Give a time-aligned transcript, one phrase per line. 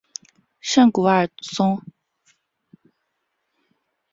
[0.59, 1.79] 圣古尔松。